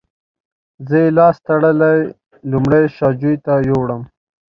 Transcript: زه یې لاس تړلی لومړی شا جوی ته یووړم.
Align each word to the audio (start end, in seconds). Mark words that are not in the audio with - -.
زه 0.87 0.95
یې 1.03 1.09
لاس 1.17 1.35
تړلی 1.47 1.97
لومړی 2.51 2.83
شا 2.95 3.07
جوی 3.21 3.35
ته 3.45 3.53
یووړم. 3.69 4.01